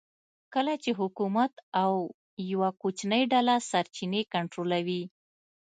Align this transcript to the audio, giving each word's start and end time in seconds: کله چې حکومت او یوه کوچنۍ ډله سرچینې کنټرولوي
کله 0.53 0.73
چې 0.83 0.91
حکومت 0.99 1.51
او 1.83 1.93
یوه 2.51 2.69
کوچنۍ 2.81 3.23
ډله 3.33 3.55
سرچینې 3.69 4.21
کنټرولوي 4.33 5.03